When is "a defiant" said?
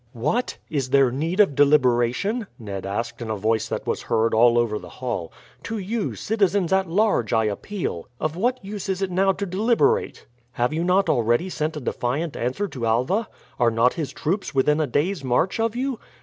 11.77-12.35